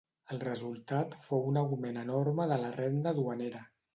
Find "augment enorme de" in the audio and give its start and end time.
1.61-2.59